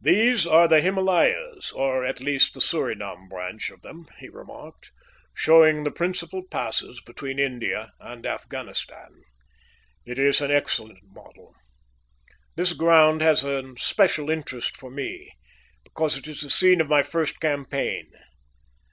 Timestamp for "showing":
5.34-5.82